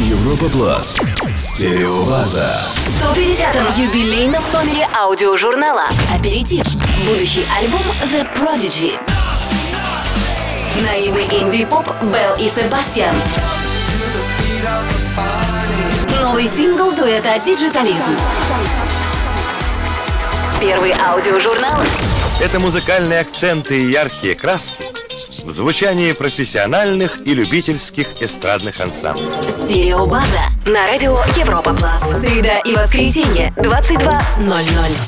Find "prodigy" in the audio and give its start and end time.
8.34-8.98